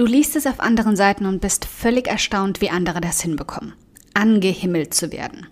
Du 0.00 0.06
liest 0.06 0.34
es 0.34 0.46
auf 0.46 0.60
anderen 0.60 0.96
Seiten 0.96 1.26
und 1.26 1.42
bist 1.42 1.66
völlig 1.66 2.08
erstaunt, 2.08 2.62
wie 2.62 2.70
andere 2.70 3.02
das 3.02 3.20
hinbekommen. 3.20 3.74
Angehimmelt 4.14 4.94
zu 4.94 5.12
werden. 5.12 5.46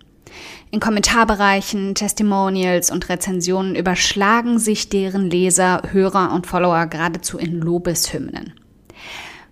In 0.71 0.81
Kommentarbereichen, 0.81 1.95
Testimonials 1.95 2.91
und 2.91 3.11
Rezensionen 3.11 3.75
überschlagen 3.75 4.58
sich 4.58 4.89
deren 4.89 5.29
Leser, 5.29 5.83
Hörer 5.91 6.33
und 6.33 6.47
Follower 6.47 6.87
geradezu 6.87 7.37
in 7.37 7.61
Lobeshymnen. 7.61 8.55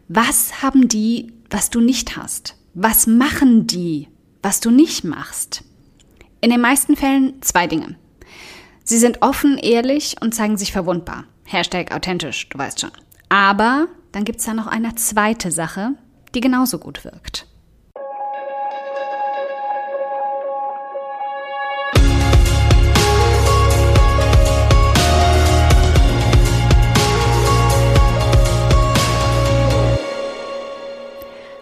Was 0.09 0.63
haben 0.63 0.89
die, 0.89 1.31
was 1.51 1.69
du 1.69 1.83
nicht 1.83 2.17
hast? 2.17 2.57
Was 2.73 3.07
machen 3.07 3.67
die, 3.67 4.09
was 4.43 4.61
du 4.61 4.71
nicht 4.71 5.05
machst? 5.05 5.63
In 6.41 6.49
den 6.49 6.63
meisten 6.63 6.97
Fällen 6.97 7.35
zwei 7.43 7.67
Dinge. 7.67 7.97
Sie 8.83 8.97
sind 8.97 9.21
offen, 9.21 9.59
ehrlich 9.59 10.17
und 10.23 10.35
zeigen 10.35 10.57
sich 10.57 10.73
verwundbar. 10.73 11.25
Hashtag 11.45 11.95
authentisch, 11.95 12.49
du 12.49 12.57
weißt 12.57 12.81
schon. 12.81 12.93
Aber 13.29 13.89
dann 14.17 14.25
gibt 14.25 14.39
es 14.39 14.47
da 14.47 14.55
noch 14.55 14.67
eine 14.67 14.95
zweite 14.95 15.51
Sache, 15.51 15.91
die 16.35 16.41
genauso 16.41 16.79
gut 16.79 17.05
wirkt. 17.05 17.47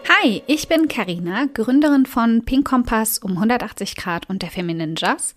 Hi, 0.08 0.44
ich 0.46 0.68
bin 0.68 0.86
Karina, 0.86 1.46
Gründerin 1.52 2.06
von 2.06 2.44
Pink 2.44 2.68
Kompass 2.68 3.18
um 3.18 3.32
180 3.32 3.96
Grad 3.96 4.30
und 4.30 4.42
der 4.42 4.50
Feminine 4.52 4.94
Jazz 4.96 5.34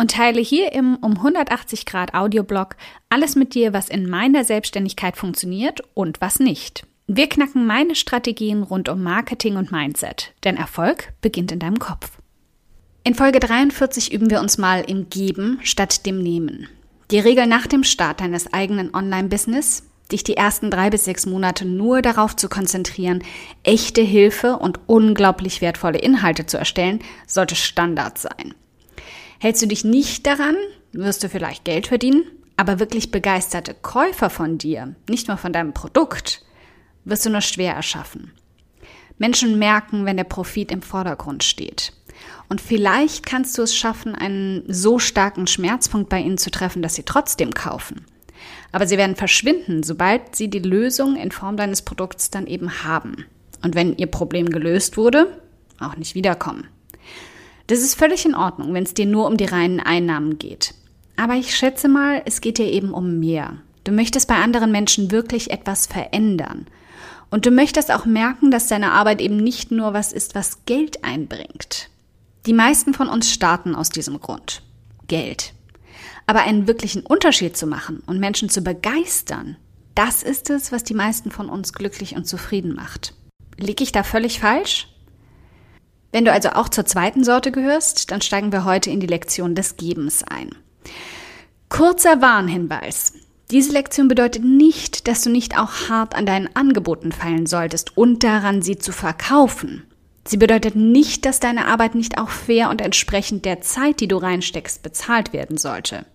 und 0.00 0.12
teile 0.12 0.40
hier 0.40 0.72
im 0.72 0.96
um 0.96 1.18
180 1.18 1.84
Grad 1.84 2.14
Audioblog 2.14 2.76
alles 3.10 3.36
mit 3.36 3.54
dir, 3.54 3.74
was 3.74 3.90
in 3.90 4.08
meiner 4.08 4.44
Selbstständigkeit 4.44 5.14
funktioniert 5.14 5.82
und 5.92 6.22
was 6.22 6.40
nicht. 6.40 6.86
Wir 7.06 7.28
knacken 7.28 7.66
meine 7.66 7.94
Strategien 7.94 8.62
rund 8.62 8.88
um 8.88 9.02
Marketing 9.02 9.56
und 9.56 9.72
Mindset, 9.72 10.32
denn 10.42 10.56
Erfolg 10.56 11.12
beginnt 11.20 11.52
in 11.52 11.58
deinem 11.58 11.78
Kopf. 11.78 12.12
In 13.04 13.14
Folge 13.14 13.40
43 13.40 14.10
üben 14.10 14.30
wir 14.30 14.40
uns 14.40 14.56
mal 14.56 14.80
im 14.88 15.10
Geben 15.10 15.58
statt 15.62 16.06
dem 16.06 16.22
Nehmen. 16.22 16.66
Die 17.10 17.18
Regel 17.18 17.46
nach 17.46 17.66
dem 17.66 17.84
Start 17.84 18.22
deines 18.22 18.54
eigenen 18.54 18.94
Online-Business, 18.94 19.82
dich 20.12 20.24
die 20.24 20.36
ersten 20.36 20.70
drei 20.70 20.88
bis 20.88 21.04
sechs 21.04 21.26
Monate 21.26 21.66
nur 21.66 22.00
darauf 22.00 22.34
zu 22.36 22.48
konzentrieren, 22.48 23.22
echte 23.64 24.00
Hilfe 24.00 24.56
und 24.56 24.80
unglaublich 24.86 25.60
wertvolle 25.60 25.98
Inhalte 25.98 26.46
zu 26.46 26.56
erstellen, 26.56 27.00
sollte 27.26 27.54
Standard 27.54 28.16
sein. 28.16 28.54
Hältst 29.42 29.62
du 29.62 29.66
dich 29.66 29.84
nicht 29.84 30.26
daran, 30.26 30.54
wirst 30.92 31.24
du 31.24 31.30
vielleicht 31.30 31.64
Geld 31.64 31.86
verdienen, 31.86 32.24
aber 32.58 32.78
wirklich 32.78 33.10
begeisterte 33.10 33.72
Käufer 33.72 34.28
von 34.28 34.58
dir, 34.58 34.94
nicht 35.08 35.28
nur 35.28 35.38
von 35.38 35.54
deinem 35.54 35.72
Produkt, 35.72 36.44
wirst 37.06 37.24
du 37.24 37.30
nur 37.30 37.40
schwer 37.40 37.74
erschaffen. 37.74 38.32
Menschen 39.16 39.58
merken, 39.58 40.04
wenn 40.04 40.18
der 40.18 40.24
Profit 40.24 40.70
im 40.70 40.82
Vordergrund 40.82 41.42
steht. 41.42 41.94
Und 42.50 42.60
vielleicht 42.60 43.24
kannst 43.24 43.56
du 43.56 43.62
es 43.62 43.74
schaffen, 43.74 44.14
einen 44.14 44.62
so 44.68 44.98
starken 44.98 45.46
Schmerzpunkt 45.46 46.10
bei 46.10 46.20
ihnen 46.20 46.36
zu 46.36 46.50
treffen, 46.50 46.82
dass 46.82 46.96
sie 46.96 47.04
trotzdem 47.04 47.52
kaufen. 47.52 48.04
Aber 48.72 48.86
sie 48.86 48.98
werden 48.98 49.16
verschwinden, 49.16 49.82
sobald 49.82 50.36
sie 50.36 50.48
die 50.48 50.58
Lösung 50.58 51.16
in 51.16 51.30
Form 51.30 51.56
deines 51.56 51.80
Produkts 51.80 52.30
dann 52.30 52.46
eben 52.46 52.84
haben. 52.84 53.24
Und 53.62 53.74
wenn 53.74 53.96
ihr 53.96 54.06
Problem 54.06 54.50
gelöst 54.50 54.98
wurde, 54.98 55.40
auch 55.78 55.96
nicht 55.96 56.14
wiederkommen. 56.14 56.68
Das 57.70 57.82
ist 57.82 57.94
völlig 57.94 58.24
in 58.24 58.34
Ordnung, 58.34 58.74
wenn 58.74 58.82
es 58.82 58.94
dir 58.94 59.06
nur 59.06 59.28
um 59.28 59.36
die 59.36 59.44
reinen 59.44 59.78
Einnahmen 59.78 60.38
geht. 60.40 60.74
Aber 61.16 61.34
ich 61.34 61.54
schätze 61.54 61.86
mal, 61.86 62.20
es 62.24 62.40
geht 62.40 62.58
dir 62.58 62.66
eben 62.66 62.92
um 62.92 63.20
mehr. 63.20 63.58
Du 63.84 63.92
möchtest 63.92 64.26
bei 64.26 64.34
anderen 64.34 64.72
Menschen 64.72 65.12
wirklich 65.12 65.52
etwas 65.52 65.86
verändern. 65.86 66.66
Und 67.30 67.46
du 67.46 67.52
möchtest 67.52 67.92
auch 67.92 68.06
merken, 68.06 68.50
dass 68.50 68.66
deine 68.66 68.90
Arbeit 68.90 69.20
eben 69.20 69.36
nicht 69.36 69.70
nur 69.70 69.94
was 69.94 70.12
ist, 70.12 70.34
was 70.34 70.64
Geld 70.64 71.04
einbringt. 71.04 71.90
Die 72.44 72.54
meisten 72.54 72.92
von 72.92 73.08
uns 73.08 73.32
starten 73.32 73.76
aus 73.76 73.90
diesem 73.90 74.20
Grund. 74.20 74.62
Geld. 75.06 75.52
Aber 76.26 76.40
einen 76.40 76.66
wirklichen 76.66 77.06
Unterschied 77.06 77.56
zu 77.56 77.68
machen 77.68 78.02
und 78.04 78.18
Menschen 78.18 78.48
zu 78.48 78.62
begeistern, 78.62 79.58
das 79.94 80.24
ist 80.24 80.50
es, 80.50 80.72
was 80.72 80.82
die 80.82 80.94
meisten 80.94 81.30
von 81.30 81.48
uns 81.48 81.72
glücklich 81.72 82.16
und 82.16 82.26
zufrieden 82.26 82.74
macht. 82.74 83.14
Lieg 83.58 83.80
ich 83.80 83.92
da 83.92 84.02
völlig 84.02 84.40
falsch? 84.40 84.88
Wenn 86.12 86.24
du 86.24 86.32
also 86.32 86.50
auch 86.50 86.68
zur 86.68 86.86
zweiten 86.86 87.24
Sorte 87.24 87.52
gehörst, 87.52 88.10
dann 88.10 88.20
steigen 88.20 88.52
wir 88.52 88.64
heute 88.64 88.90
in 88.90 89.00
die 89.00 89.06
Lektion 89.06 89.54
des 89.54 89.76
Gebens 89.76 90.24
ein. 90.24 90.50
Kurzer 91.68 92.20
Warnhinweis. 92.20 93.12
Diese 93.50 93.72
Lektion 93.72 94.08
bedeutet 94.08 94.44
nicht, 94.44 95.08
dass 95.08 95.22
du 95.22 95.30
nicht 95.30 95.58
auch 95.58 95.88
hart 95.88 96.14
an 96.14 96.26
deinen 96.26 96.54
Angeboten 96.54 97.12
feilen 97.12 97.46
solltest 97.46 97.96
und 97.96 98.22
daran, 98.22 98.62
sie 98.62 98.78
zu 98.78 98.92
verkaufen. 98.92 99.84
Sie 100.24 100.36
bedeutet 100.36 100.76
nicht, 100.76 101.24
dass 101.24 101.40
deine 101.40 101.66
Arbeit 101.66 101.94
nicht 101.94 102.18
auch 102.18 102.28
fair 102.28 102.70
und 102.70 102.80
entsprechend 102.80 103.44
der 103.44 103.60
Zeit, 103.60 104.00
die 104.00 104.08
du 104.08 104.16
reinsteckst, 104.16 104.82
bezahlt 104.82 105.32
werden 105.32 105.58
sollte. 105.58 106.06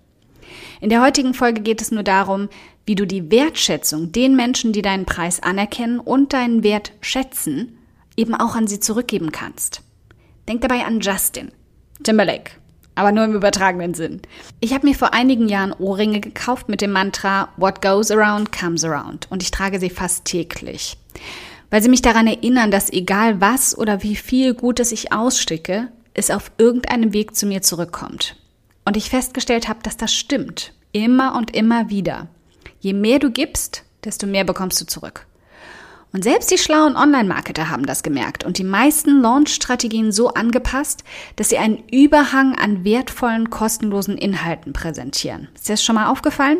In 0.79 0.89
der 0.89 1.01
heutigen 1.01 1.33
Folge 1.33 1.61
geht 1.61 1.81
es 1.81 1.91
nur 1.91 2.03
darum, 2.03 2.49
wie 2.85 2.95
du 2.95 3.07
die 3.07 3.31
Wertschätzung 3.31 4.11
den 4.11 4.35
Menschen, 4.35 4.71
die 4.73 4.81
deinen 4.81 5.05
Preis 5.05 5.41
anerkennen 5.41 5.99
und 5.99 6.33
deinen 6.33 6.63
Wert 6.63 6.91
schätzen, 7.01 7.77
eben 8.17 8.35
auch 8.35 8.55
an 8.55 8.67
sie 8.67 8.79
zurückgeben 8.79 9.31
kannst. 9.31 9.81
Denk 10.47 10.61
dabei 10.61 10.85
an 10.85 10.99
Justin 10.99 11.51
Timberlake, 12.03 12.51
aber 12.95 13.11
nur 13.11 13.25
im 13.25 13.33
übertragenen 13.33 13.93
Sinn. 13.93 14.21
Ich 14.59 14.73
habe 14.73 14.87
mir 14.87 14.95
vor 14.95 15.13
einigen 15.13 15.47
Jahren 15.47 15.73
Ohrringe 15.73 16.19
gekauft 16.19 16.69
mit 16.69 16.81
dem 16.81 16.91
Mantra 16.91 17.49
What 17.57 17.81
goes 17.81 18.11
around 18.11 18.51
comes 18.51 18.83
around 18.83 19.27
und 19.31 19.43
ich 19.43 19.51
trage 19.51 19.79
sie 19.79 19.89
fast 19.89 20.25
täglich, 20.25 20.97
weil 21.69 21.81
sie 21.81 21.89
mich 21.89 22.01
daran 22.01 22.27
erinnern, 22.27 22.71
dass 22.71 22.91
egal 22.91 23.41
was 23.41 23.77
oder 23.77 24.03
wie 24.03 24.15
viel 24.15 24.53
Gutes 24.53 24.91
ich 24.91 25.11
ausstecke, 25.11 25.89
es 26.13 26.31
auf 26.31 26.51
irgendeinem 26.57 27.13
Weg 27.13 27.35
zu 27.35 27.45
mir 27.45 27.61
zurückkommt. 27.61 28.37
Und 28.85 28.97
ich 28.97 29.09
festgestellt 29.09 29.67
habe, 29.67 29.79
dass 29.83 29.97
das 29.97 30.13
stimmt, 30.13 30.73
immer 30.91 31.35
und 31.35 31.55
immer 31.55 31.89
wieder. 31.89 32.27
Je 32.79 32.93
mehr 32.93 33.19
du 33.19 33.31
gibst, 33.31 33.83
desto 34.03 34.27
mehr 34.27 34.43
bekommst 34.43 34.79
du 34.79 34.85
zurück. 34.85 35.25
Und 36.15 36.23
selbst 36.23 36.49
die 36.49 36.57
schlauen 36.57 36.95
Online-Marketer 36.95 37.69
haben 37.69 37.85
das 37.85 38.01
gemerkt 38.01 38.45
und 38.45 38.57
die 38.57 38.63
meisten 38.63 39.21
Launch-Strategien 39.21 40.13
so 40.13 40.29
angepasst, 40.29 41.03
dass 41.35 41.49
sie 41.49 41.57
einen 41.57 41.83
Überhang 41.91 42.55
an 42.55 42.85
wertvollen, 42.85 43.49
kostenlosen 43.49 44.17
Inhalten 44.17 44.71
präsentieren. 44.71 45.49
Ist 45.55 45.67
dir 45.67 45.73
das 45.73 45.83
schon 45.83 45.95
mal 45.95 46.07
aufgefallen? 46.07 46.59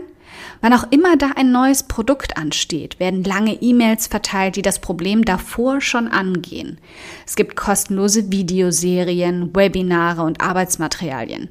Wann 0.59 0.73
auch 0.73 0.91
immer 0.91 1.15
da 1.15 1.31
ein 1.37 1.53
neues 1.53 1.83
Produkt 1.83 2.35
ansteht, 2.35 2.99
werden 2.99 3.23
lange 3.23 3.53
E-Mails 3.61 4.07
verteilt, 4.07 4.57
die 4.57 4.61
das 4.61 4.79
Problem 4.79 5.23
davor 5.23 5.79
schon 5.79 6.09
angehen. 6.09 6.77
Es 7.25 7.37
gibt 7.37 7.55
kostenlose 7.55 8.33
Videoserien, 8.33 9.55
Webinare 9.55 10.23
und 10.23 10.41
Arbeitsmaterialien. 10.41 11.47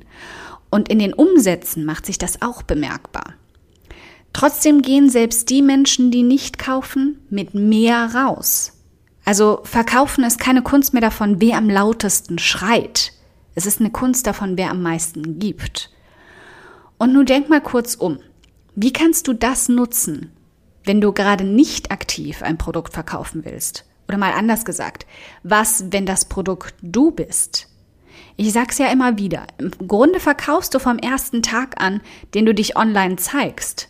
Und 0.69 0.91
in 0.91 0.99
den 0.99 1.15
Umsätzen 1.15 1.87
macht 1.87 2.05
sich 2.05 2.19
das 2.19 2.43
auch 2.43 2.65
bemerkbar. 2.65 3.33
Trotzdem 4.35 4.83
gehen 4.83 5.09
selbst 5.09 5.49
die 5.49 5.63
Menschen, 5.63 6.11
die 6.11 6.25
nicht 6.25 6.59
kaufen, 6.59 7.21
mit 7.31 7.55
mehr 7.55 8.15
raus. 8.15 8.73
Also 9.25 9.61
verkaufen 9.63 10.25
ist 10.25 10.39
keine 10.39 10.61
Kunst 10.61 10.93
mehr 10.93 11.01
davon, 11.01 11.41
wer 11.41 11.57
am 11.57 11.71
lautesten 11.71 12.39
schreit. 12.39 13.13
Es 13.55 13.65
ist 13.65 13.81
eine 13.81 13.91
Kunst 13.91 14.27
davon, 14.27 14.59
wer 14.59 14.71
am 14.71 14.83
meisten 14.83 15.39
gibt. 15.39 15.91
Und 16.99 17.13
nun 17.13 17.25
denk 17.25 17.49
mal 17.49 17.61
kurz 17.61 17.95
um. 17.95 18.19
Wie 18.75 18.93
kannst 18.93 19.29
du 19.29 19.33
das 19.33 19.69
nutzen, 19.69 20.33
wenn 20.85 21.01
du 21.01 21.13
gerade 21.13 21.45
nicht 21.45 21.93
aktiv 21.93 22.43
ein 22.43 22.59
Produkt 22.59 22.93
verkaufen 22.93 23.45
willst? 23.45 23.85
Oder 24.09 24.19
mal 24.19 24.33
anders 24.33 24.65
gesagt, 24.65 25.07
was, 25.45 25.85
wenn 25.91 26.07
das 26.07 26.25
Produkt 26.25 26.75
du 26.83 27.13
bist? 27.13 27.69
Ich 28.37 28.53
sag's 28.53 28.79
ja 28.79 28.89
immer 28.89 29.17
wieder. 29.17 29.47
Im 29.59 29.71
Grunde 29.87 30.19
verkaufst 30.19 30.75
du 30.75 30.81
vom 30.81 30.99
ersten 30.99 31.41
Tag 31.41 31.81
an, 31.81 32.01
den 32.35 32.47
du 32.47 32.53
dich 32.53 32.77
online 32.77 33.15
zeigst. 33.15 33.89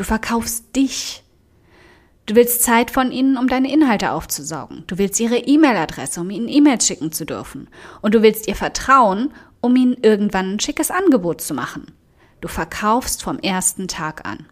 Du 0.00 0.04
verkaufst 0.04 0.74
dich. 0.74 1.22
Du 2.24 2.34
willst 2.34 2.62
Zeit 2.62 2.90
von 2.90 3.12
ihnen, 3.12 3.36
um 3.36 3.48
deine 3.48 3.70
Inhalte 3.70 4.12
aufzusaugen. 4.12 4.84
Du 4.86 4.96
willst 4.96 5.20
ihre 5.20 5.36
E-Mail-Adresse, 5.36 6.22
um 6.22 6.30
ihnen 6.30 6.48
E-Mails 6.48 6.86
schicken 6.86 7.12
zu 7.12 7.26
dürfen. 7.26 7.68
Und 8.00 8.14
du 8.14 8.22
willst 8.22 8.48
ihr 8.48 8.54
vertrauen, 8.54 9.30
um 9.60 9.76
ihnen 9.76 9.98
irgendwann 10.00 10.54
ein 10.54 10.58
schickes 10.58 10.90
Angebot 10.90 11.42
zu 11.42 11.52
machen. 11.52 11.92
Du 12.40 12.48
verkaufst 12.48 13.22
vom 13.22 13.40
ersten 13.40 13.88
Tag 13.88 14.26
an. 14.26 14.46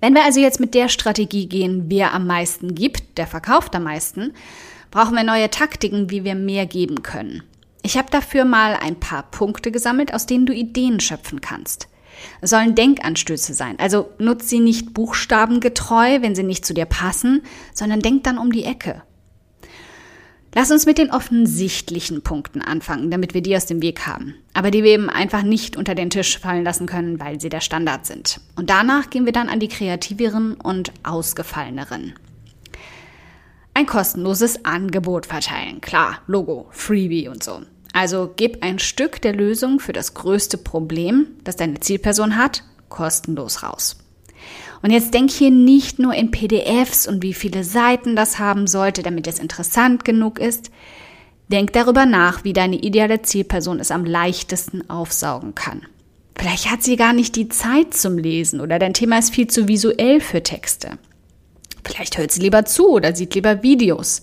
Wenn 0.00 0.14
wir 0.14 0.24
also 0.24 0.40
jetzt 0.40 0.58
mit 0.58 0.74
der 0.74 0.88
Strategie 0.88 1.46
gehen, 1.48 1.84
wer 1.86 2.12
am 2.12 2.26
meisten 2.26 2.74
gibt, 2.74 3.18
der 3.18 3.28
verkauft 3.28 3.76
am 3.76 3.84
meisten, 3.84 4.32
brauchen 4.90 5.14
wir 5.14 5.22
neue 5.22 5.50
Taktiken, 5.50 6.10
wie 6.10 6.24
wir 6.24 6.34
mehr 6.34 6.66
geben 6.66 7.04
können. 7.04 7.44
Ich 7.82 7.96
habe 7.96 8.10
dafür 8.10 8.44
mal 8.44 8.74
ein 8.74 8.98
paar 8.98 9.30
Punkte 9.30 9.70
gesammelt, 9.70 10.12
aus 10.12 10.26
denen 10.26 10.46
du 10.46 10.52
Ideen 10.52 10.98
schöpfen 10.98 11.40
kannst. 11.40 11.86
Es 12.40 12.50
sollen 12.50 12.74
Denkanstöße 12.74 13.54
sein. 13.54 13.78
Also 13.78 14.10
nutz 14.18 14.48
sie 14.48 14.60
nicht 14.60 14.94
buchstabengetreu, 14.94 16.22
wenn 16.22 16.34
sie 16.34 16.42
nicht 16.42 16.64
zu 16.64 16.74
dir 16.74 16.86
passen, 16.86 17.42
sondern 17.74 18.00
denk 18.00 18.24
dann 18.24 18.38
um 18.38 18.52
die 18.52 18.64
Ecke. 18.64 19.02
Lass 20.52 20.72
uns 20.72 20.84
mit 20.84 20.98
den 20.98 21.12
offensichtlichen 21.12 22.22
Punkten 22.22 22.60
anfangen, 22.60 23.10
damit 23.12 23.34
wir 23.34 23.40
die 23.40 23.56
aus 23.56 23.66
dem 23.66 23.82
Weg 23.82 24.08
haben. 24.08 24.34
Aber 24.52 24.72
die 24.72 24.82
wir 24.82 24.90
eben 24.90 25.08
einfach 25.08 25.42
nicht 25.42 25.76
unter 25.76 25.94
den 25.94 26.10
Tisch 26.10 26.38
fallen 26.40 26.64
lassen 26.64 26.86
können, 26.86 27.20
weil 27.20 27.40
sie 27.40 27.50
der 27.50 27.60
Standard 27.60 28.04
sind. 28.04 28.40
Und 28.56 28.68
danach 28.68 29.10
gehen 29.10 29.26
wir 29.26 29.32
dann 29.32 29.48
an 29.48 29.60
die 29.60 29.68
kreativeren 29.68 30.54
und 30.54 30.92
ausgefalleneren. 31.04 32.14
ein 33.74 33.86
kostenloses 33.86 34.64
Angebot 34.64 35.26
verteilen. 35.26 35.80
Klar, 35.80 36.18
Logo, 36.26 36.66
Freebie 36.70 37.28
und 37.28 37.42
so. 37.42 37.62
Also 38.00 38.30
gib 38.34 38.62
ein 38.62 38.78
Stück 38.78 39.20
der 39.20 39.34
Lösung 39.34 39.78
für 39.78 39.92
das 39.92 40.14
größte 40.14 40.56
Problem, 40.56 41.26
das 41.44 41.56
deine 41.56 41.80
Zielperson 41.80 42.38
hat, 42.38 42.64
kostenlos 42.88 43.62
raus. 43.62 43.98
Und 44.80 44.90
jetzt 44.90 45.12
denk 45.12 45.30
hier 45.30 45.50
nicht 45.50 45.98
nur 45.98 46.14
in 46.14 46.30
PDFs 46.30 47.06
und 47.06 47.22
wie 47.22 47.34
viele 47.34 47.62
Seiten 47.62 48.16
das 48.16 48.38
haben 48.38 48.66
sollte, 48.66 49.02
damit 49.02 49.26
es 49.26 49.38
interessant 49.38 50.06
genug 50.06 50.38
ist. 50.38 50.70
Denk 51.48 51.74
darüber 51.74 52.06
nach, 52.06 52.42
wie 52.42 52.54
deine 52.54 52.76
ideale 52.76 53.20
Zielperson 53.20 53.80
es 53.80 53.90
am 53.90 54.06
leichtesten 54.06 54.88
aufsaugen 54.88 55.54
kann. 55.54 55.82
Vielleicht 56.38 56.70
hat 56.70 56.82
sie 56.82 56.96
gar 56.96 57.12
nicht 57.12 57.36
die 57.36 57.50
Zeit 57.50 57.92
zum 57.92 58.16
Lesen 58.16 58.62
oder 58.62 58.78
dein 58.78 58.94
Thema 58.94 59.18
ist 59.18 59.34
viel 59.34 59.48
zu 59.48 59.68
visuell 59.68 60.22
für 60.22 60.42
Texte. 60.42 60.92
Vielleicht 61.84 62.18
hört 62.18 62.30
sie 62.30 62.40
lieber 62.40 62.64
zu 62.64 62.88
oder 62.90 63.14
sieht 63.14 63.34
lieber 63.34 63.62
Videos. 63.62 64.22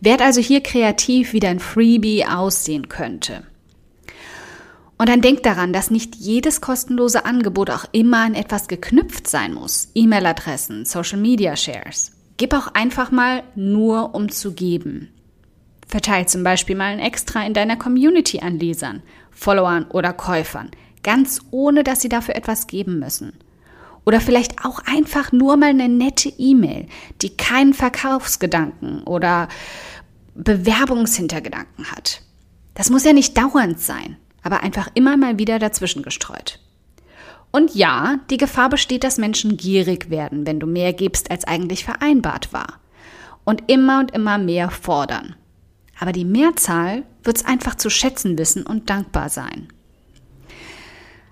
Werd 0.00 0.22
also 0.22 0.40
hier 0.40 0.62
kreativ, 0.62 1.32
wie 1.32 1.40
dein 1.40 1.58
Freebie 1.58 2.24
aussehen 2.24 2.88
könnte. 2.88 3.44
Und 4.98 5.08
dann 5.08 5.20
denk 5.20 5.44
daran, 5.44 5.72
dass 5.72 5.92
nicht 5.92 6.16
jedes 6.16 6.60
kostenlose 6.60 7.24
Angebot 7.24 7.70
auch 7.70 7.84
immer 7.92 8.24
an 8.24 8.34
etwas 8.34 8.66
geknüpft 8.66 9.28
sein 9.28 9.54
muss. 9.54 9.90
E-Mail-Adressen, 9.94 10.84
Social 10.84 11.18
Media 11.18 11.56
Shares. 11.56 12.12
Gib 12.36 12.52
auch 12.52 12.68
einfach 12.74 13.10
mal 13.12 13.44
nur, 13.54 14.14
um 14.14 14.28
zu 14.28 14.52
geben. 14.52 15.08
Verteil 15.86 16.26
zum 16.28 16.42
Beispiel 16.42 16.76
mal 16.76 16.92
ein 16.92 16.98
Extra 16.98 17.46
in 17.46 17.54
deiner 17.54 17.76
Community 17.76 18.40
an 18.40 18.58
Lesern, 18.58 19.02
Followern 19.30 19.86
oder 19.90 20.12
Käufern, 20.12 20.70
ganz 21.02 21.40
ohne 21.50 21.84
dass 21.84 22.00
sie 22.00 22.08
dafür 22.08 22.36
etwas 22.36 22.66
geben 22.66 22.98
müssen. 22.98 23.32
Oder 24.08 24.22
vielleicht 24.22 24.64
auch 24.64 24.80
einfach 24.86 25.32
nur 25.32 25.58
mal 25.58 25.68
eine 25.68 25.86
nette 25.86 26.30
E-Mail, 26.30 26.86
die 27.20 27.36
keinen 27.36 27.74
Verkaufsgedanken 27.74 29.02
oder 29.02 29.48
Bewerbungshintergedanken 30.34 31.92
hat. 31.92 32.22
Das 32.72 32.88
muss 32.88 33.04
ja 33.04 33.12
nicht 33.12 33.36
dauernd 33.36 33.78
sein, 33.78 34.16
aber 34.42 34.62
einfach 34.62 34.88
immer 34.94 35.18
mal 35.18 35.38
wieder 35.38 35.58
dazwischen 35.58 36.02
gestreut. 36.02 36.58
Und 37.50 37.74
ja, 37.74 38.20
die 38.30 38.38
Gefahr 38.38 38.70
besteht, 38.70 39.04
dass 39.04 39.18
Menschen 39.18 39.58
gierig 39.58 40.08
werden, 40.08 40.46
wenn 40.46 40.58
du 40.58 40.66
mehr 40.66 40.94
gibst, 40.94 41.30
als 41.30 41.44
eigentlich 41.44 41.84
vereinbart 41.84 42.50
war. 42.50 42.80
Und 43.44 43.70
immer 43.70 44.00
und 44.00 44.12
immer 44.12 44.38
mehr 44.38 44.70
fordern. 44.70 45.36
Aber 46.00 46.12
die 46.12 46.24
Mehrzahl 46.24 47.02
wird 47.24 47.36
es 47.36 47.44
einfach 47.44 47.74
zu 47.74 47.90
schätzen 47.90 48.38
wissen 48.38 48.64
und 48.64 48.88
dankbar 48.88 49.28
sein. 49.28 49.68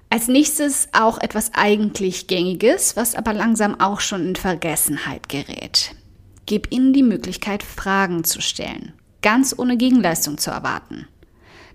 Als 0.09 0.29
nächstes 0.29 0.89
auch 0.93 1.19
etwas 1.19 1.51
eigentlich 1.55 2.27
Gängiges, 2.27 2.97
was 2.97 3.15
aber 3.15 3.33
langsam 3.33 3.81
auch 3.81 4.01
schon 4.01 4.29
in 4.29 4.37
Vergessenheit 4.37 5.29
gerät. 5.29 5.95
Gib 6.47 6.73
ihnen 6.73 6.93
die 6.93 7.03
Möglichkeit, 7.03 7.65
Fragen 7.65 8.23
zu 8.23 8.41
stellen, 8.41 8.93
ganz 9.21 9.55
ohne 9.59 9.77
Gegenleistung 9.77 10.39
zu 10.39 10.51
erwarten. 10.51 11.09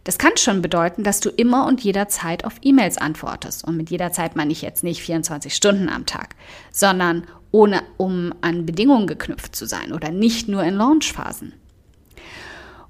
Das 0.05 0.17
kann 0.17 0.37
schon 0.37 0.61
bedeuten, 0.61 1.03
dass 1.03 1.19
du 1.19 1.29
immer 1.29 1.67
und 1.67 1.81
jederzeit 1.81 2.45
auf 2.45 2.53
E-Mails 2.61 2.97
antwortest. 2.97 3.65
Und 3.65 3.77
mit 3.77 3.91
jederzeit 3.91 4.35
meine 4.35 4.51
ich 4.51 4.61
jetzt 4.61 4.83
nicht 4.83 5.01
24 5.01 5.53
Stunden 5.53 5.89
am 5.89 6.05
Tag, 6.05 6.35
sondern 6.71 7.27
ohne 7.51 7.83
um 7.97 8.33
an 8.41 8.65
Bedingungen 8.65 9.07
geknüpft 9.07 9.55
zu 9.55 9.67
sein 9.67 9.93
oder 9.93 10.09
nicht 10.09 10.47
nur 10.47 10.63
in 10.63 10.75
Launchphasen. 10.75 11.53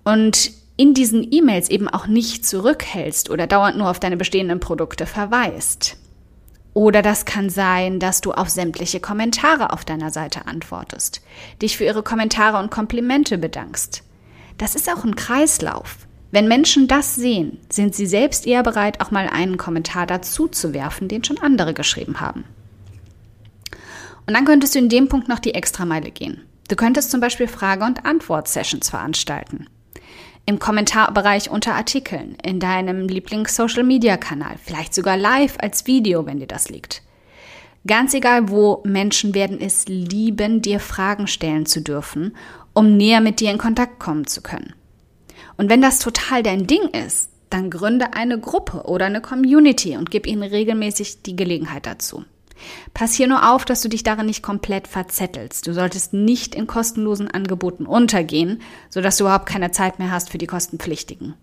Und 0.04 0.52
in 0.78 0.94
diesen 0.94 1.28
E-Mails 1.32 1.70
eben 1.70 1.88
auch 1.88 2.08
nicht 2.08 2.46
zurückhältst 2.46 3.30
oder 3.30 3.48
dauernd 3.48 3.78
nur 3.78 3.90
auf 3.90 4.00
deine 4.00 4.18
bestehenden 4.18 4.60
Produkte 4.60 5.06
verweist. 5.06 5.98
Oder 6.74 7.02
das 7.02 7.26
kann 7.26 7.50
sein, 7.50 8.00
dass 8.00 8.22
du 8.22 8.32
auf 8.32 8.50
sämtliche 8.50 9.02
Kommentare 9.02 9.74
auf 9.74 9.84
deiner 9.84 10.10
Seite 10.10 10.48
antwortest, 10.48 11.22
dich 11.62 11.76
für 11.76 11.84
ihre 11.84 12.02
Kommentare 12.02 12.60
und 12.60 12.72
Komplimente 12.72 13.38
bedankst. 13.38 14.04
Das 14.58 14.76
ist 14.76 14.90
auch 14.90 15.04
ein 15.04 15.16
Kreislauf. 15.16 15.98
Wenn 16.32 16.48
Menschen 16.48 16.88
das 16.88 17.16
sehen, 17.16 17.60
sind 17.70 17.94
sie 17.94 18.06
selbst 18.06 18.48
eher 18.48 18.64
bereit, 18.64 19.02
auch 19.02 19.12
mal 19.12 19.28
einen 19.28 19.58
Kommentar 19.58 20.08
dazu 20.08 20.48
zu 20.48 20.74
werfen, 20.74 21.10
den 21.10 21.26
schon 21.26 21.40
andere 21.40 21.74
geschrieben 21.74 22.22
haben. 22.22 22.46
Und 24.26 24.34
dann 24.34 24.46
könntest 24.46 24.76
du 24.76 24.80
in 24.80 24.88
dem 24.88 25.10
Punkt 25.10 25.28
noch 25.28 25.40
die 25.40 25.54
Extrameile 25.54 26.10
gehen. 26.10 26.42
Du 26.70 26.78
könntest 26.78 27.12
zum 27.12 27.20
Beispiel 27.20 27.50
Frage- 27.50 27.84
und 27.84 28.06
Antwort-Sessions 28.06 28.90
veranstalten 28.90 29.68
im 30.46 30.60
Kommentarbereich 30.60 31.50
unter 31.50 31.76
Artikeln, 31.76 32.36
in 32.44 32.60
deinem 32.60 33.08
Lieblings-Social-Media-Kanal, 33.08 34.56
vielleicht 34.64 34.94
sogar 34.94 35.18
live 35.18 35.58
als 35.60 35.88
Video, 35.88 36.26
wenn 36.26 36.40
dir 36.40 36.48
das 36.48 36.70
liegt. 36.70 37.04
Ganz 37.88 38.14
egal 38.14 38.50
wo, 38.50 38.82
Menschen 38.86 39.34
werden 39.34 39.60
es 39.60 39.88
lieben, 39.88 40.62
dir 40.62 40.80
Fragen 40.80 41.28
stellen 41.28 41.66
zu 41.66 41.82
dürfen, 41.82 42.36
um 42.74 42.96
näher 42.96 43.22
mit 43.22 43.40
dir 43.40 43.52
in 43.52 43.58
Kontakt 43.58 44.00
kommen 44.00 44.28
zu 44.28 44.42
können. 44.42 44.74
Und 45.58 45.70
wenn 45.70 45.82
das 45.82 46.00
total 46.00 46.44
dein 46.44 46.68
Ding 46.68 46.90
ist, 46.90 47.30
dann 47.50 47.70
gründe 47.70 48.14
eine 48.14 48.40
Gruppe 48.40 48.84
oder 48.86 49.06
eine 49.06 49.22
Community 49.22 49.98
und 49.98 50.10
gib 50.12 50.26
ihnen 50.26 50.44
regelmäßig 50.44 51.24
die 51.24 51.36
Gelegenheit 51.36 51.86
dazu. 51.86 52.24
Pass 52.94 53.14
hier 53.14 53.28
nur 53.28 53.52
auf, 53.52 53.66
dass 53.66 53.82
du 53.82 53.90
dich 53.90 54.04
darin 54.04 54.26
nicht 54.26 54.44
komplett 54.44 54.88
verzettelst. 54.88 55.68
Du 55.68 55.74
solltest 55.74 56.14
nicht 56.14 56.56
in 56.56 56.68
kostenlosen 56.68 57.30
Angeboten 57.30 57.86
untergehen, 57.86 58.62
sodass 58.90 59.18
du 59.18 59.26
überhaupt 59.26 59.46
keine 59.46 59.72
Zeit 59.72 60.00
mehr 60.00 60.12
hast 60.12 60.30
für 60.30 60.38
die 60.38 60.48
kostenpflichtigen. 60.48 61.36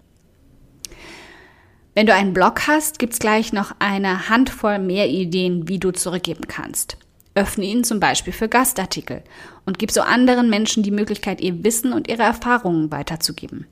Wenn 1.94 2.06
du 2.06 2.14
einen 2.14 2.32
Blog 2.32 2.68
hast, 2.68 2.98
gibt's 2.98 3.18
gleich 3.18 3.52
noch 3.52 3.74
eine 3.80 4.28
Handvoll 4.28 4.78
mehr 4.78 5.08
Ideen, 5.08 5.68
wie 5.68 5.78
du 5.78 5.90
zurückgeben 5.90 6.46
kannst. 6.46 6.96
Öffne 7.34 7.64
ihn 7.64 7.84
zum 7.84 8.00
Beispiel 8.00 8.32
für 8.32 8.48
Gastartikel 8.48 9.22
und 9.66 9.78
gib 9.78 9.90
so 9.90 10.02
anderen 10.02 10.50
Menschen 10.50 10.82
die 10.82 10.90
Möglichkeit, 10.90 11.40
ihr 11.40 11.64
Wissen 11.64 11.92
und 11.92 12.08
ihre 12.08 12.22
Erfahrungen 12.22 12.90
weiterzugeben. 12.90 13.66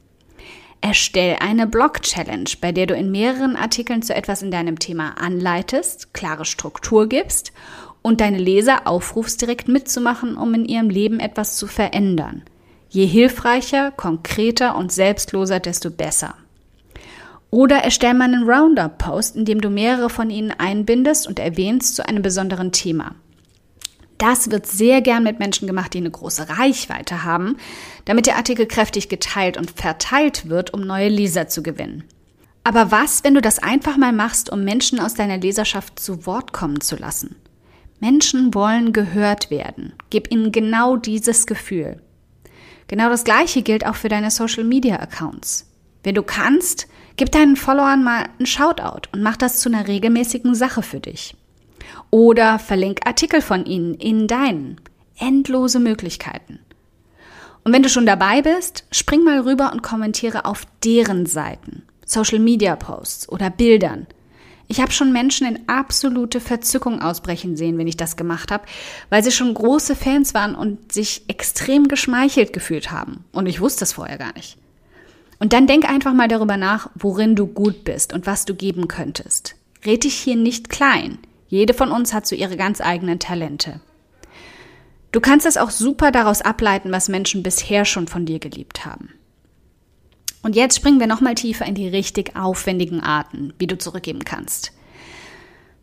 Erstell 0.80 1.36
eine 1.40 1.66
Blog-Challenge, 1.66 2.50
bei 2.60 2.72
der 2.72 2.86
du 2.86 2.94
in 2.94 3.10
mehreren 3.10 3.56
Artikeln 3.56 4.02
zu 4.02 4.14
etwas 4.14 4.42
in 4.42 4.50
deinem 4.50 4.78
Thema 4.78 5.14
anleitest, 5.18 6.14
klare 6.14 6.44
Struktur 6.44 7.08
gibst 7.08 7.52
und 8.02 8.20
deine 8.20 8.38
Leser 8.38 8.86
aufrufst, 8.86 9.40
direkt 9.40 9.68
mitzumachen, 9.68 10.36
um 10.36 10.54
in 10.54 10.64
ihrem 10.64 10.90
Leben 10.90 11.18
etwas 11.18 11.56
zu 11.56 11.66
verändern. 11.66 12.42
Je 12.88 13.06
hilfreicher, 13.06 13.90
konkreter 13.90 14.76
und 14.76 14.92
selbstloser, 14.92 15.58
desto 15.58 15.90
besser. 15.90 16.34
Oder 17.50 17.78
erstell 17.78 18.14
mal 18.14 18.24
einen 18.32 18.48
Roundup-Post, 18.48 19.36
in 19.36 19.44
dem 19.44 19.60
du 19.60 19.70
mehrere 19.70 20.10
von 20.10 20.30
ihnen 20.30 20.52
einbindest 20.52 21.26
und 21.26 21.38
erwähnst 21.38 21.96
zu 21.96 22.06
einem 22.06 22.22
besonderen 22.22 22.70
Thema. 22.70 23.16
Das 24.18 24.50
wird 24.50 24.66
sehr 24.66 25.02
gern 25.02 25.22
mit 25.22 25.38
Menschen 25.38 25.66
gemacht, 25.66 25.92
die 25.92 25.98
eine 25.98 26.10
große 26.10 26.48
Reichweite 26.48 27.24
haben, 27.24 27.56
damit 28.06 28.26
der 28.26 28.36
Artikel 28.36 28.66
kräftig 28.66 29.08
geteilt 29.08 29.56
und 29.56 29.70
verteilt 29.70 30.48
wird, 30.48 30.72
um 30.72 30.80
neue 30.80 31.08
Leser 31.08 31.48
zu 31.48 31.62
gewinnen. 31.62 32.04
Aber 32.64 32.90
was, 32.90 33.22
wenn 33.22 33.34
du 33.34 33.40
das 33.40 33.58
einfach 33.58 33.96
mal 33.96 34.12
machst, 34.12 34.50
um 34.50 34.64
Menschen 34.64 34.98
aus 34.98 35.14
deiner 35.14 35.38
Leserschaft 35.38 36.00
zu 36.00 36.26
Wort 36.26 36.52
kommen 36.52 36.80
zu 36.80 36.96
lassen? 36.96 37.36
Menschen 38.00 38.54
wollen 38.54 38.92
gehört 38.92 39.50
werden. 39.50 39.92
Gib 40.10 40.30
ihnen 40.30 40.50
genau 40.52 40.96
dieses 40.96 41.46
Gefühl. 41.46 42.02
Genau 42.88 43.08
das 43.08 43.24
Gleiche 43.24 43.62
gilt 43.62 43.86
auch 43.86 43.94
für 43.94 44.08
deine 44.08 44.30
Social 44.30 44.64
Media 44.64 44.96
Accounts. 44.96 45.66
Wenn 46.02 46.14
du 46.14 46.22
kannst, 46.22 46.88
gib 47.16 47.32
deinen 47.32 47.56
Followern 47.56 48.04
mal 48.04 48.28
einen 48.38 48.46
Shoutout 48.46 49.08
und 49.12 49.22
mach 49.22 49.36
das 49.36 49.60
zu 49.60 49.68
einer 49.68 49.88
regelmäßigen 49.88 50.54
Sache 50.54 50.82
für 50.82 51.00
dich. 51.00 51.36
Oder 52.10 52.58
verlink 52.58 53.00
Artikel 53.06 53.40
von 53.40 53.66
ihnen 53.66 53.94
in 53.94 54.26
deinen. 54.26 54.80
Endlose 55.18 55.80
Möglichkeiten. 55.80 56.60
Und 57.64 57.72
wenn 57.72 57.82
du 57.82 57.88
schon 57.88 58.06
dabei 58.06 58.42
bist, 58.42 58.84
spring 58.92 59.24
mal 59.24 59.40
rüber 59.40 59.72
und 59.72 59.82
kommentiere 59.82 60.44
auf 60.44 60.66
deren 60.84 61.26
Seiten, 61.26 61.82
Social 62.04 62.38
Media 62.38 62.76
Posts 62.76 63.28
oder 63.28 63.50
Bildern. 63.50 64.06
Ich 64.68 64.80
habe 64.80 64.92
schon 64.92 65.12
Menschen 65.12 65.46
in 65.46 65.68
absolute 65.68 66.40
Verzückung 66.40 67.00
ausbrechen 67.00 67.56
sehen, 67.56 67.78
wenn 67.78 67.86
ich 67.86 67.96
das 67.96 68.16
gemacht 68.16 68.50
habe, 68.50 68.66
weil 69.10 69.22
sie 69.22 69.32
schon 69.32 69.54
große 69.54 69.96
Fans 69.96 70.34
waren 70.34 70.54
und 70.54 70.92
sich 70.92 71.24
extrem 71.28 71.88
geschmeichelt 71.88 72.52
gefühlt 72.52 72.90
haben. 72.90 73.24
Und 73.32 73.46
ich 73.46 73.60
wusste 73.60 73.84
es 73.84 73.92
vorher 73.92 74.18
gar 74.18 74.32
nicht. 74.34 74.58
Und 75.38 75.52
dann 75.52 75.66
denk 75.66 75.88
einfach 75.88 76.14
mal 76.14 76.28
darüber 76.28 76.56
nach, 76.56 76.90
worin 76.94 77.36
du 77.36 77.46
gut 77.46 77.84
bist 77.84 78.12
und 78.12 78.26
was 78.26 78.44
du 78.44 78.54
geben 78.54 78.88
könntest. 78.88 79.54
Red 79.84 80.04
dich 80.04 80.14
hier 80.14 80.36
nicht 80.36 80.68
klein. 80.68 81.18
Jede 81.48 81.74
von 81.74 81.90
uns 81.90 82.12
hat 82.12 82.26
so 82.26 82.34
ihre 82.34 82.56
ganz 82.56 82.80
eigenen 82.80 83.18
Talente. 83.18 83.80
Du 85.12 85.20
kannst 85.20 85.46
es 85.46 85.56
auch 85.56 85.70
super 85.70 86.10
daraus 86.10 86.42
ableiten, 86.42 86.92
was 86.92 87.08
Menschen 87.08 87.42
bisher 87.42 87.84
schon 87.84 88.08
von 88.08 88.26
dir 88.26 88.38
geliebt 88.38 88.84
haben. 88.84 89.14
Und 90.42 90.54
jetzt 90.54 90.76
springen 90.76 91.00
wir 91.00 91.06
nochmal 91.06 91.34
tiefer 91.34 91.66
in 91.66 91.74
die 91.74 91.88
richtig 91.88 92.36
aufwendigen 92.36 93.00
Arten, 93.00 93.52
wie 93.58 93.66
du 93.66 93.78
zurückgeben 93.78 94.24
kannst. 94.24 94.72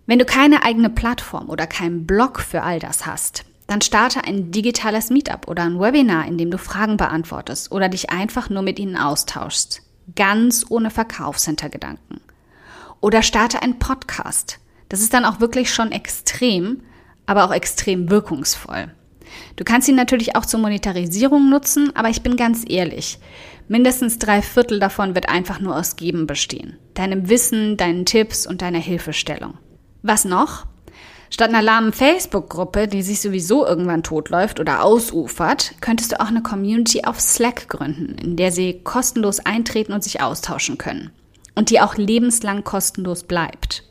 Wenn 0.05 0.19
du 0.19 0.25
keine 0.25 0.63
eigene 0.63 0.89
Plattform 0.89 1.49
oder 1.49 1.65
keinen 1.65 2.05
Blog 2.05 2.41
für 2.41 2.63
all 2.63 2.79
das 2.79 3.05
hast, 3.05 3.45
dann 3.67 3.81
starte 3.81 4.23
ein 4.23 4.51
digitales 4.51 5.09
Meetup 5.09 5.47
oder 5.47 5.63
ein 5.63 5.79
Webinar, 5.79 6.27
in 6.27 6.37
dem 6.37 6.51
du 6.51 6.57
Fragen 6.57 6.97
beantwortest 6.97 7.71
oder 7.71 7.89
dich 7.89 8.09
einfach 8.09 8.49
nur 8.49 8.61
mit 8.61 8.79
ihnen 8.79 8.97
austauschst. 8.97 9.81
Ganz 10.15 10.65
ohne 10.69 10.91
Verkaufshintergedanken. 10.91 12.21
Oder 12.99 13.21
starte 13.21 13.61
einen 13.61 13.79
Podcast. 13.79 14.59
Das 14.93 15.01
ist 15.01 15.15
dann 15.15 15.25
auch 15.25 15.39
wirklich 15.39 15.73
schon 15.73 15.91
extrem, 15.91 16.83
aber 17.25 17.45
auch 17.45 17.51
extrem 17.51 18.11
wirkungsvoll. 18.11 18.91
Du 19.55 19.63
kannst 19.63 19.87
ihn 19.87 19.95
natürlich 19.95 20.35
auch 20.35 20.45
zur 20.45 20.59
Monetarisierung 20.59 21.49
nutzen, 21.49 21.95
aber 21.95 22.09
ich 22.09 22.21
bin 22.21 22.37
ganz 22.37 22.63
ehrlich. 22.69 23.17
Mindestens 23.67 24.19
drei 24.19 24.43
Viertel 24.43 24.79
davon 24.79 25.15
wird 25.15 25.29
einfach 25.29 25.59
nur 25.59 25.75
aus 25.75 25.95
Geben 25.95 26.27
bestehen. 26.27 26.77
Deinem 26.93 27.27
Wissen, 27.27 27.75
deinen 27.75 28.05
Tipps 28.05 28.45
und 28.45 28.61
deiner 28.61 28.77
Hilfestellung. 28.77 29.55
Was 30.03 30.25
noch? 30.25 30.67
Statt 31.31 31.49
einer 31.49 31.63
lahmen 31.63 31.91
Facebook-Gruppe, 31.91 32.87
die 32.87 33.01
sich 33.01 33.19
sowieso 33.19 33.65
irgendwann 33.65 34.03
totläuft 34.03 34.59
oder 34.59 34.83
ausufert, 34.83 35.73
könntest 35.81 36.11
du 36.11 36.19
auch 36.19 36.27
eine 36.27 36.43
Community 36.43 37.03
auf 37.03 37.19
Slack 37.19 37.67
gründen, 37.67 38.15
in 38.23 38.35
der 38.35 38.51
sie 38.51 38.81
kostenlos 38.83 39.39
eintreten 39.39 39.91
und 39.93 40.03
sich 40.03 40.21
austauschen 40.21 40.77
können. 40.77 41.09
Und 41.55 41.71
die 41.71 41.81
auch 41.81 41.95
lebenslang 41.95 42.63
kostenlos 42.63 43.23
bleibt. 43.23 43.83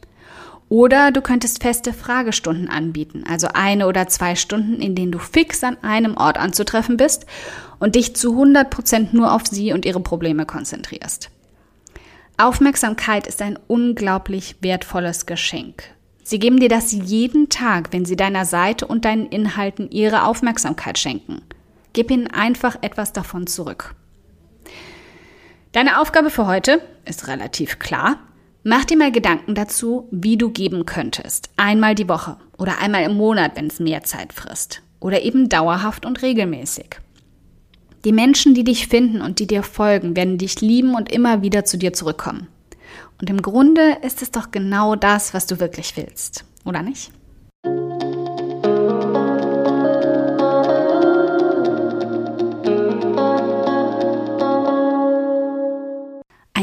Oder 0.73 1.11
du 1.11 1.21
könntest 1.21 1.63
feste 1.63 1.93
Fragestunden 1.93 2.71
anbieten, 2.71 3.25
also 3.29 3.49
eine 3.53 3.87
oder 3.87 4.09
zwei 4.09 4.37
Stunden, 4.37 4.81
in 4.81 4.95
denen 4.95 5.13
du 5.13 5.19
fix 5.19 5.63
an 5.63 5.77
einem 5.83 6.17
Ort 6.17 6.39
anzutreffen 6.39 6.97
bist 6.97 7.27
und 7.79 7.95
dich 7.95 8.17
zu 8.17 8.31
100 8.31 8.71
Prozent 8.71 9.13
nur 9.13 9.35
auf 9.35 9.47
sie 9.47 9.75
und 9.75 9.85
ihre 9.85 10.01
Probleme 10.01 10.47
konzentrierst. 10.47 11.29
Aufmerksamkeit 12.39 13.27
ist 13.27 13.43
ein 13.43 13.59
unglaublich 13.67 14.57
wertvolles 14.63 15.27
Geschenk. 15.27 15.83
Sie 16.23 16.39
geben 16.39 16.59
dir 16.59 16.71
das 16.71 16.91
jeden 16.91 17.51
Tag, 17.51 17.93
wenn 17.93 18.07
sie 18.07 18.17
deiner 18.17 18.47
Seite 18.47 18.87
und 18.87 19.05
deinen 19.05 19.27
Inhalten 19.27 19.91
ihre 19.91 20.25
Aufmerksamkeit 20.25 20.99
schenken. 20.99 21.43
Gib 21.93 22.11
ihnen 22.11 22.29
einfach 22.29 22.79
etwas 22.81 23.13
davon 23.13 23.47
zurück. 23.47 23.95
Deine 25.73 26.01
Aufgabe 26.01 26.31
für 26.31 26.47
heute 26.47 26.81
ist 27.05 27.29
relativ 27.29 27.79
klar. 27.79 28.21
Mach 28.65 28.85
dir 28.85 28.97
mal 28.97 29.11
Gedanken 29.11 29.57
dazu, 29.57 30.07
wie 30.13 30.37
du 30.37 30.51
geben 30.51 30.87
könntest. 30.87 31.51
Einmal 31.57 31.97
die 31.97 32.09
Woche 32.09 32.37
oder 32.59 32.79
einmal 32.79 33.03
im 33.03 33.17
Monat, 33.17 33.57
wenn 33.57 33.67
es 33.67 33.81
mehr 33.81 34.05
Zeit 34.05 34.33
frisst. 34.33 34.83
Oder 35.01 35.23
eben 35.23 35.49
dauerhaft 35.49 36.07
und 36.07 36.23
regelmäßig. 36.23 37.01
Die 38.05 38.13
Menschen, 38.13 38.55
die 38.55 38.63
dich 38.63 38.87
finden 38.87 39.21
und 39.21 39.41
die 39.41 39.49
dir 39.49 39.65
folgen, 39.65 40.15
werden 40.15 40.39
dich 40.39 40.61
lieben 40.61 40.95
und 40.95 41.11
immer 41.11 41.43
wieder 41.43 41.65
zu 41.65 41.77
dir 41.77 41.93
zurückkommen. 41.93 42.47
Und 43.21 43.31
im 43.31 43.43
Grunde 43.43 43.99
ist 44.03 44.23
es 44.23 44.31
doch 44.31 44.53
genau 44.53 44.95
das, 44.95 45.35
was 45.35 45.47
du 45.47 45.59
wirklich 45.59 45.97
willst, 45.97 46.45
oder 46.65 46.83
nicht? 46.83 47.11